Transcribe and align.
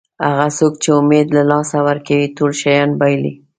هغه 0.27 0.47
څوک 0.57 0.73
چې 0.83 0.89
امید 0.99 1.27
له 1.37 1.43
لاسه 1.51 1.77
ورکوي 1.87 2.27
ټول 2.37 2.51
شیان 2.61 2.89
بایلي. 2.99 3.33